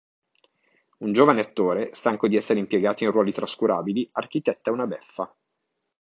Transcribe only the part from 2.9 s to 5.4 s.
in ruoli trascurabili, architetta una beffa.